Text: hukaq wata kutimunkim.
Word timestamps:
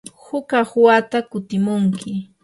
hukaq 0.25 0.69
wata 0.85 1.17
kutimunkim. 1.29 2.17